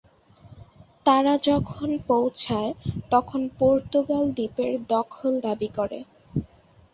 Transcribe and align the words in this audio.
তারা 1.05 1.33
যখন 1.49 1.89
পৌছায় 2.07 2.71
তখন 3.11 3.41
পর্তুগাল 3.59 4.25
দ্বীপের 4.37 4.73
দখল 4.89 5.31
দাবি 5.45 5.69
করে। 5.77 5.99